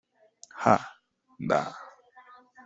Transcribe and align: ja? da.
ja? 0.63 0.75
da. 1.49 1.61